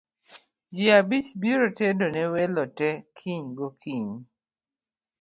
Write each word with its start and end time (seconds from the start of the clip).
Ji 0.75 0.85
abich 0.97 1.29
biro 1.41 1.67
tedo 1.77 2.05
ne 2.15 2.23
welo 2.33 2.63
tee 2.77 2.97
kiny 3.17 3.45
go 3.57 3.67
kinyi 3.81 4.17